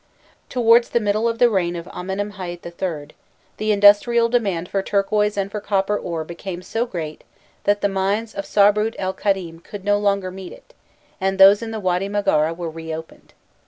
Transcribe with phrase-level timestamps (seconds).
[0.49, 3.15] Towards the middle of the reign of Amenemhâît III.,
[3.57, 7.23] the industrial demand for turquoise and for copper ore became so great
[7.65, 10.73] that the mines of Sarbût el Khâdîm could no longer meet it,
[11.21, 13.33] and those in the Wady Maghara were re opened.